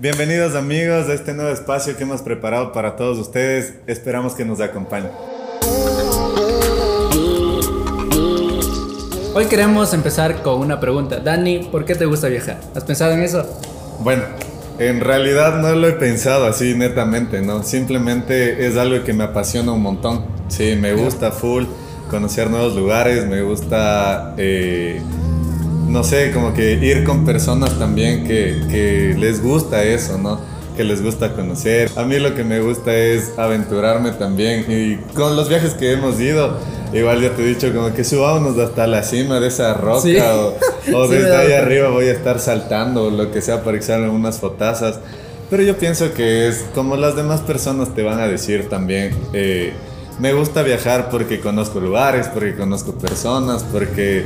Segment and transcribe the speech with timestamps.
[0.00, 3.74] Bienvenidos amigos a este nuevo espacio que hemos preparado para todos ustedes.
[3.88, 5.10] Esperamos que nos acompañen.
[9.34, 11.18] Hoy queremos empezar con una pregunta.
[11.18, 12.60] Dani, ¿por qué te gusta viajar?
[12.76, 13.44] ¿Has pensado en eso?
[13.98, 14.22] Bueno,
[14.78, 17.64] en realidad no lo he pensado así netamente, ¿no?
[17.64, 20.26] Simplemente es algo que me apasiona un montón.
[20.46, 21.64] Sí, me gusta full
[22.08, 24.34] conocer nuevos lugares, me gusta...
[24.36, 25.02] Eh,
[25.88, 30.38] no sé, como que ir con personas también que, que, les gusta eso, ¿no?
[30.76, 31.90] Que les gusta conocer.
[31.96, 34.66] A mí lo que me gusta es aventurarme también.
[34.68, 36.56] Y con los viajes que hemos ido,
[36.92, 40.36] igual ya te he dicho, como que subámonos hasta la cima de esa roca
[40.94, 44.38] o, desde ahí arriba voy a estar saltando o lo que sea para echar unas
[44.38, 45.00] fotazas.
[45.50, 49.16] Pero yo pienso que es como las demás personas te van a decir también.
[49.32, 49.72] Eh,
[50.20, 54.24] me gusta viajar porque conozco lugares, porque conozco personas, porque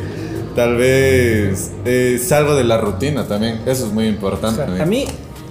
[0.54, 3.60] tal vez eh, salgo de la rutina también.
[3.66, 4.62] Eso es muy importante.
[4.62, 5.06] a mí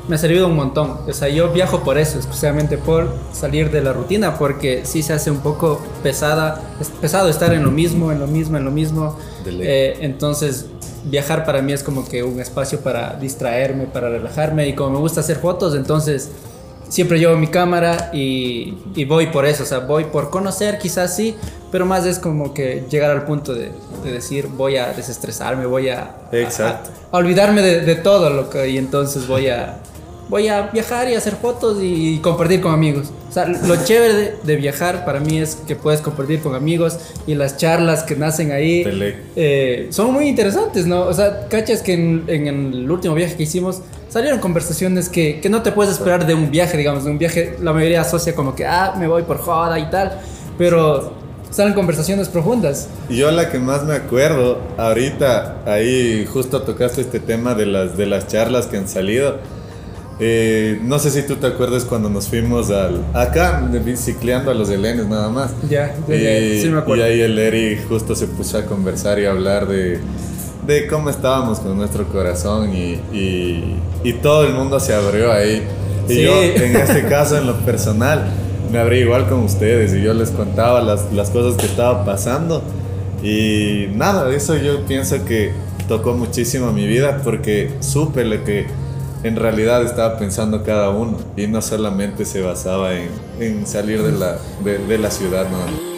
[0.08, 0.98] me ha servido un montón.
[1.08, 5.14] O sea, yo viajo por eso, especialmente por salir de la rutina, porque sí se
[5.14, 8.72] hace un poco pesada, es pesado estar en lo mismo, en lo mismo, en lo
[8.72, 9.18] mismo.
[9.46, 10.66] Eh, entonces,
[11.06, 15.00] viajar para mí es como que un espacio para distraerme, para relajarme y como me
[15.00, 16.30] gusta hacer fotos, entonces
[16.92, 21.16] siempre llevo mi cámara y, y, voy por eso, o sea, voy por conocer quizás
[21.16, 21.36] sí,
[21.72, 23.72] pero más es como que llegar al punto de,
[24.04, 26.92] de decir voy a desestresarme, voy a, Exacto.
[27.12, 29.80] a, olvidarme de, de, todo lo que y entonces voy a
[30.32, 33.12] voy a viajar y hacer fotos y, compartir con amigos.
[33.30, 37.36] O sea, lo chévere de, viajar para mí es que puedes compartir con amigos y
[37.36, 38.84] las charlas que nacen ahí
[39.36, 41.02] eh, son muy interesantes, ¿no?
[41.04, 43.82] O sea, cachas que en, en, el último viaje que hicimos
[44.12, 47.58] salieron conversaciones que, que no te puedes esperar de un viaje, digamos, de un viaje
[47.62, 50.20] la mayoría asocia como que, ah, me voy por joda y tal,
[50.58, 51.14] pero
[51.50, 52.90] salen conversaciones profundas.
[53.10, 58.06] Yo la que más me acuerdo, ahorita ahí justo tocaste este tema de las, de
[58.06, 59.40] las charlas que han salido
[60.24, 64.70] eh, no sé si tú te acuerdas cuando nos fuimos al acá bicicleando a los
[64.70, 65.52] helenes nada más.
[65.68, 67.04] Ya, y, sí me acuerdo.
[67.04, 70.00] Y ahí el Eri justo se puso a conversar y a hablar de,
[70.66, 73.00] de cómo estábamos con nuestro corazón y,
[74.04, 75.64] y, todo el mundo se abrió ahí.
[76.08, 78.26] Y yo, en este caso, en lo personal,
[78.72, 82.62] me abrí igual con ustedes y yo les contaba las, las cosas que estaba pasando.
[83.24, 85.52] Y nada, eso yo pienso que
[85.88, 88.66] tocó muchísimo mi vida porque supe lo que
[89.24, 94.12] en realidad estaba pensando cada uno y no solamente se basaba en, en salir de
[94.12, 95.46] la, de, la ciudad.
[95.50, 95.91] ¿no?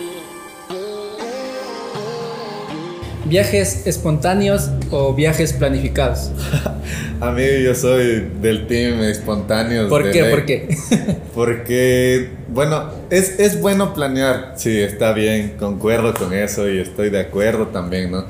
[3.33, 6.29] ¿Viajes espontáneos o viajes planificados?
[7.19, 9.89] A mí yo soy del team espontáneos.
[9.89, 10.25] ¿Por qué?
[10.25, 10.77] ¿Por qué?
[11.33, 14.53] Porque, bueno, es, es bueno planear.
[14.55, 18.25] Sí, está bien, concuerdo con eso y estoy de acuerdo también, ¿no?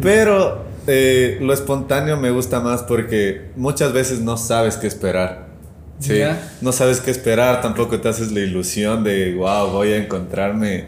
[0.00, 5.46] Pero eh, lo espontáneo me gusta más porque muchas veces no sabes qué esperar.
[6.00, 6.20] Sí,
[6.60, 10.86] no sabes qué esperar, tampoco te haces la ilusión de, wow, voy a encontrarme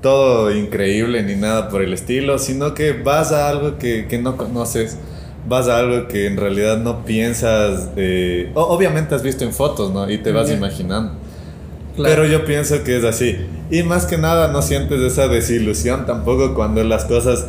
[0.00, 4.36] todo increíble ni nada por el estilo, sino que vas a algo que, que no
[4.36, 4.98] conoces,
[5.48, 10.10] vas a algo que en realidad no piensas, eh, obviamente has visto en fotos, ¿no?
[10.10, 11.12] Y te vas imaginando.
[11.96, 13.38] Pero yo pienso que es así.
[13.70, 17.46] Y más que nada no sientes esa desilusión tampoco cuando las cosas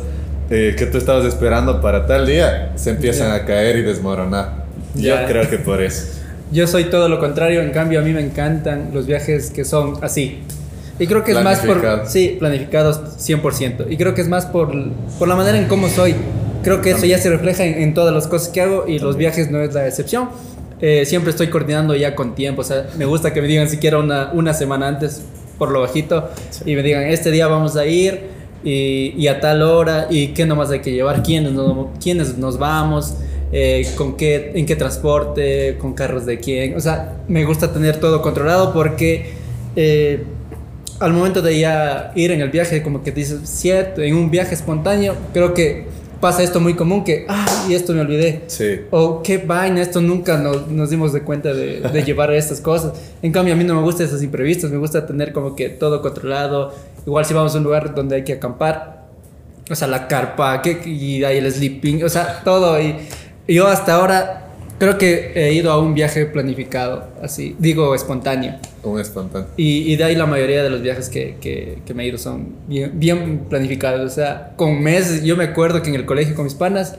[0.50, 4.64] eh, que tú estabas esperando para tal día se empiezan a caer y desmoronar.
[4.94, 6.06] Yo creo que por eso.
[6.50, 9.98] Yo soy todo lo contrario, en cambio a mí me encantan los viajes que son
[10.02, 10.40] así.
[10.98, 12.02] Y creo que es más por...
[12.06, 13.86] Sí, planificados 100%.
[13.88, 14.72] Y creo que es más por,
[15.18, 16.14] por la manera en cómo soy.
[16.62, 19.50] Creo que eso ya se refleja en, todas las cosas que hago y los viajes
[19.50, 20.30] no es la excepción.
[20.80, 22.62] Eh, siempre estoy coordinando ya con tiempo.
[22.62, 25.22] O sea, me gusta que me digan siquiera una, una semana antes
[25.58, 26.30] por lo bajito
[26.64, 30.70] y me digan, este día vamos a ir y, a tal hora y qué nomás
[30.70, 33.14] hay que llevar, quiénes nos, quiénes nos vamos,
[33.52, 36.76] eh, con qué, en qué transporte, con carros de quién.
[36.76, 39.32] O sea, me gusta tener todo controlado porque
[39.76, 40.22] eh,
[41.00, 44.54] al momento de ya ir en el viaje, como que dices, cierto, en un viaje
[44.54, 45.86] espontáneo, creo que
[46.20, 48.42] pasa esto muy común que, ah, y esto me olvidé.
[48.48, 48.80] Sí.
[48.90, 52.92] O qué vaina, esto nunca nos, nos dimos de cuenta de, de llevar estas cosas.
[53.22, 56.02] En cambio, a mí no me gustan esos imprevistos, me gusta tener como que todo
[56.02, 56.74] controlado,
[57.08, 59.06] Igual si vamos a un lugar donde hay que acampar,
[59.70, 62.78] o sea, la carpa, que, y ahí el sleeping, o sea, todo.
[62.78, 62.96] Y,
[63.48, 64.47] yo hasta ahora
[64.78, 68.54] creo que he ido a un viaje planificado, así, digo espontáneo.
[68.82, 69.48] Un espontáneo.
[69.56, 72.18] Y, y de ahí la mayoría de los viajes que, que, que, me he ido
[72.18, 74.12] son bien, bien planificados.
[74.12, 76.96] O sea, con meses, yo me acuerdo que en el colegio con mis panas,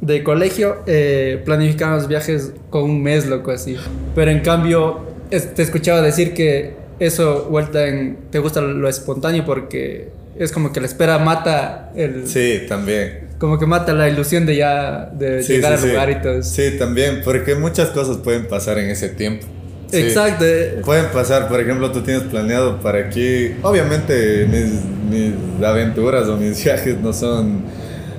[0.00, 3.76] de colegio, eh, planificábamos viajes con un mes, loco, así.
[4.14, 5.00] Pero en cambio,
[5.30, 10.80] te escuchaba decir que eso vuelta en te gusta lo espontáneo porque es como que
[10.80, 15.74] la espera mata el sí también como que mata la ilusión de ya de llegar
[15.74, 16.50] al lugar y todo eso.
[16.50, 19.46] Sí, también, porque muchas cosas pueden pasar en ese tiempo.
[19.92, 20.44] Exacto.
[20.84, 23.52] Pueden pasar, por ejemplo, tú tienes planeado para aquí.
[23.62, 27.62] Obviamente, mis, mis aventuras o mis viajes no son.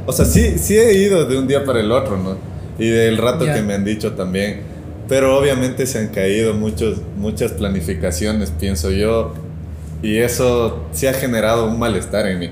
[0.06, 2.38] O sea, sí, sí he ido de un día para el otro, ¿no?
[2.78, 4.62] Y del rato que me han dicho también.
[5.08, 9.34] Pero obviamente se han caído muchos, muchas planificaciones, pienso yo.
[10.02, 12.50] Y eso sí ha generado un malestar en mí.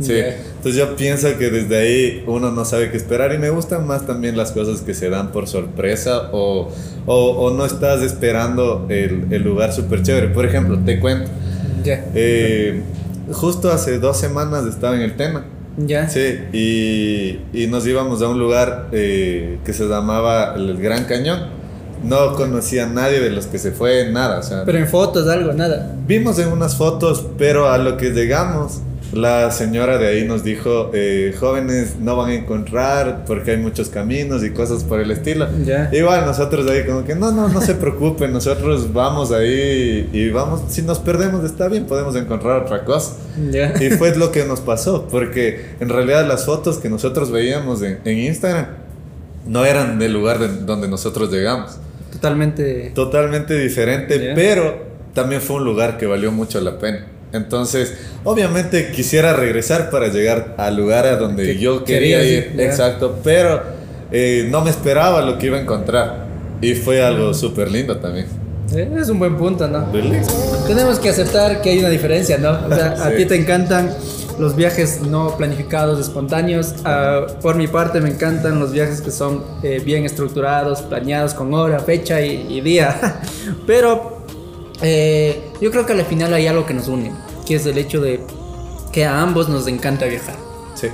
[0.00, 0.14] Sí.
[0.14, 4.06] Entonces yo pienso que desde ahí uno no sabe qué esperar y me gustan más
[4.06, 6.68] también las cosas que se dan por sorpresa o,
[7.06, 10.28] o, o no estás esperando el, el lugar súper chévere.
[10.28, 11.30] Por ejemplo, te cuento.
[11.82, 12.04] Ya.
[12.14, 12.82] Eh,
[13.32, 15.46] justo hace dos semanas estaba en el tema.
[15.78, 16.08] Ya.
[16.08, 21.56] Sí, y, y nos íbamos a un lugar eh, que se llamaba el Gran Cañón.
[22.04, 24.38] No conocía a nadie de los que se fue, nada.
[24.38, 25.96] O sea, pero en fotos, algo, nada.
[26.06, 28.80] Vimos en unas fotos, pero a lo que llegamos
[29.12, 33.88] la señora de ahí nos dijo, eh, jóvenes no van a encontrar porque hay muchos
[33.88, 35.48] caminos y cosas por el estilo.
[35.92, 40.62] Igual nosotros ahí como que no, no, no se preocupen, nosotros vamos ahí y vamos,
[40.68, 43.14] si nos perdemos está bien, podemos encontrar otra cosa.
[43.80, 48.18] Y fue lo que nos pasó, porque en realidad las fotos que nosotros veíamos en,
[48.18, 48.66] Instagram
[49.46, 51.78] no eran del lugar donde nosotros llegamos.
[52.12, 52.92] Totalmente.
[52.94, 57.06] Totalmente diferente, pero también fue un lugar que valió mucho la pena.
[57.32, 57.94] Entonces,
[58.28, 62.54] obviamente quisiera regresar para llegar al lugar a donde yo quería ir.
[62.58, 63.62] Exacto, pero
[64.12, 66.28] eh, no me esperaba lo que iba a encontrar.
[66.60, 68.26] Y fue algo súper lindo también.
[68.74, 69.86] Es un buen punto, ¿no?
[70.66, 72.50] Tenemos que aceptar que hay una diferencia, ¿no?
[72.66, 73.90] O sea, a ti te encantan
[74.38, 76.74] los viajes no planificados, espontáneos.
[76.84, 81.54] Ah, por mi parte, me encantan los viajes que son eh, bien estructurados, planeados con
[81.54, 83.20] hora, fecha y, y día.
[83.66, 84.18] Pero
[84.82, 87.10] eh, yo creo que al final hay algo que nos une,
[87.48, 88.20] que es el hecho de
[88.92, 90.36] que a ambos nos encanta viajar.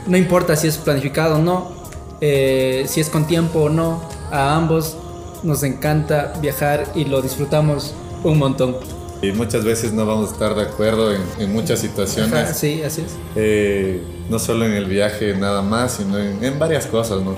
[0.06, 1.72] No importa si es planificado o no,
[2.20, 4.96] eh, si es con tiempo o no, a ambos
[5.42, 7.92] nos encanta viajar y lo disfrutamos
[8.22, 8.76] un montón.
[9.20, 12.56] Y muchas veces no vamos a estar de acuerdo en, muchas situaciones.
[12.56, 13.16] sí, así es.
[13.34, 14.00] Eh,
[14.30, 17.36] no solo en el viaje nada más, sino en, en varias cosas, ¿no?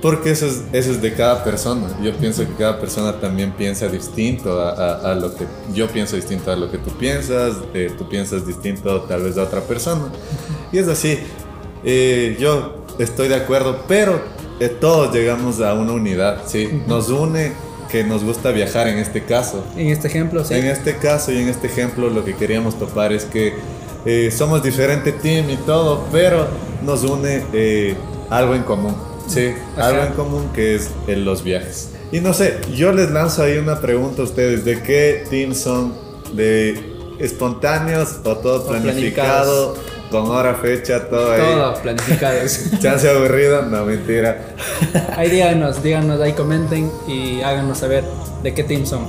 [0.00, 1.88] Porque eso es, eso es de cada persona.
[2.00, 6.52] Yo pienso que cada persona también piensa distinto a, a, lo que yo pienso distinto
[6.52, 10.04] a lo que tú piensas, eh, tú piensas distinto tal vez a otra persona.
[10.70, 11.18] Y es así.
[11.84, 14.20] Eh, yo estoy de acuerdo, pero
[14.60, 16.82] eh, todos llegamos a una unidad, ¿sí?
[16.86, 17.52] Nos une
[17.90, 19.64] que nos gusta viajar en este caso.
[19.76, 20.54] En este ejemplo, sí.
[20.54, 23.54] En este caso y en este ejemplo lo que queríamos topar es que
[24.30, 26.46] somos diferente team y todo, pero
[26.84, 27.42] nos une
[28.30, 28.94] algo en común.
[29.28, 31.90] Sí, algo en común que es en los viajes.
[32.10, 35.94] Y no sé, yo les lanzo ahí una pregunta a ustedes, ¿de qué team son?
[36.32, 36.80] ¿De
[37.18, 39.76] espontáneos o todo planificado?
[40.10, 41.40] Con hora, fecha, todo ahí.
[41.40, 42.38] Todo planificado.
[42.80, 44.54] Chance aburrido, no mentira.
[45.16, 48.04] Ahí díganos, díganos, ahí comenten y háganos saber
[48.42, 49.06] de qué team son.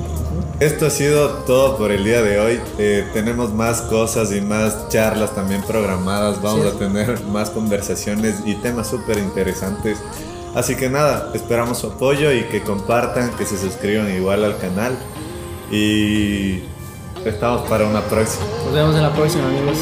[0.60, 2.60] Esto ha sido todo por el día de hoy.
[2.78, 6.42] Eh, tenemos más cosas y más charlas también programadas.
[6.42, 10.00] Vamos a tener más conversaciones y temas súper interesantes.
[10.56, 14.98] Así que nada, esperamos su apoyo y que compartan, que se suscriban igual al canal.
[15.72, 16.60] Y
[17.24, 18.46] estamos para una próxima.
[18.66, 19.78] Nos vemos en la próxima, amigos.